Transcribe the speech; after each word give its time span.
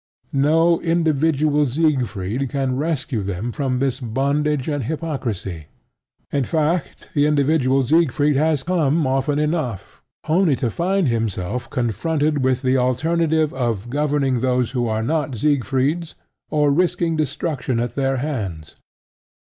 No 0.33 0.81
individual 0.81 1.67
Siegfried 1.67 2.49
can 2.49 2.75
rescue 2.75 3.21
them 3.21 3.51
from 3.51 3.77
this 3.77 3.99
bondage 3.99 4.67
and 4.67 4.85
hypocrisy; 4.85 5.67
in 6.31 6.43
fact, 6.43 7.09
the 7.13 7.27
individual 7.27 7.85
Siegfried 7.85 8.35
has 8.35 8.63
come 8.63 9.05
often 9.05 9.37
enough, 9.37 10.01
only 10.27 10.55
to 10.55 10.71
find 10.71 11.07
himself 11.07 11.69
confronted 11.69 12.43
with 12.43 12.63
the 12.63 12.77
alternative 12.77 13.53
of 13.53 13.91
governing 13.91 14.39
those 14.39 14.71
who 14.71 14.87
are 14.87 15.03
not 15.03 15.35
Siegfrieds 15.37 16.15
or 16.49 16.71
risking 16.71 17.15
destruction 17.15 17.79
at 17.79 17.93
their 17.93 18.17
hands. 18.17 18.77